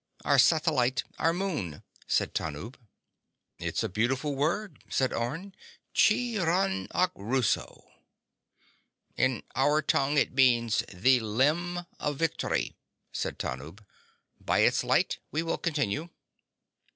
"Our 0.25 0.39
satellite... 0.39 1.03
our 1.19 1.31
moon," 1.31 1.83
said 2.07 2.33
Tanub. 2.33 2.73
"It's 3.59 3.83
a 3.83 3.87
beautiful 3.87 4.33
word," 4.33 4.83
said 4.89 5.13
Orne. 5.13 5.53
"Chiranachuruso." 5.93 7.83
"In 9.15 9.43
our 9.55 9.83
tongue 9.83 10.17
it 10.17 10.33
means: 10.33 10.83
The 10.91 11.19
Limb 11.19 11.85
of 11.99 12.17
Victory," 12.17 12.75
said 13.11 13.37
Tanub. 13.37 13.85
"By 14.39 14.61
its 14.61 14.83
light 14.83 15.19
we 15.31 15.43
will 15.43 15.59
continue." 15.59 16.09